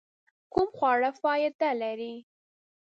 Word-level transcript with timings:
کوم 0.53 0.67
خواړه 0.77 1.09
فائده 1.21 1.69
لري؟ 1.81 2.13